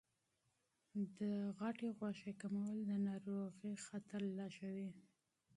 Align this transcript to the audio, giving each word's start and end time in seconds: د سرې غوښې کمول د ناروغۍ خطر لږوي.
د 1.17 1.19
سرې 1.57 1.89
غوښې 1.97 2.31
کمول 2.41 2.77
د 2.89 2.91
ناروغۍ 3.07 3.75
خطر 3.85 4.21
لږوي. 4.37 4.89